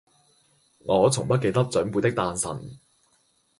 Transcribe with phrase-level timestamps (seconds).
[0.79, 2.79] 我從不記得長輩的誕辰